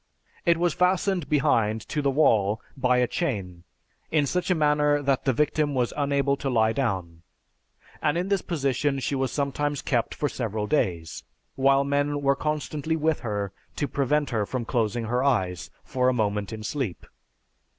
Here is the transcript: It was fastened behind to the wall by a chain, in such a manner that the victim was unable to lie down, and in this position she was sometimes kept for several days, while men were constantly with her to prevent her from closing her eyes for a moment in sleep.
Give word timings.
It 0.47 0.57
was 0.57 0.73
fastened 0.73 1.29
behind 1.29 1.81
to 1.89 2.01
the 2.01 2.09
wall 2.09 2.59
by 2.75 2.97
a 2.97 3.05
chain, 3.07 3.65
in 4.09 4.25
such 4.25 4.49
a 4.49 4.55
manner 4.55 4.99
that 4.99 5.25
the 5.25 5.31
victim 5.31 5.75
was 5.75 5.93
unable 5.95 6.35
to 6.37 6.49
lie 6.49 6.73
down, 6.73 7.21
and 8.01 8.17
in 8.17 8.27
this 8.27 8.41
position 8.41 8.97
she 8.97 9.13
was 9.13 9.31
sometimes 9.31 9.83
kept 9.83 10.15
for 10.15 10.27
several 10.27 10.65
days, 10.65 11.23
while 11.55 11.83
men 11.83 12.23
were 12.23 12.35
constantly 12.35 12.95
with 12.95 13.19
her 13.19 13.51
to 13.75 13.87
prevent 13.87 14.31
her 14.31 14.47
from 14.47 14.65
closing 14.65 15.05
her 15.05 15.23
eyes 15.23 15.69
for 15.83 16.09
a 16.09 16.13
moment 16.13 16.51
in 16.51 16.63
sleep. 16.63 17.05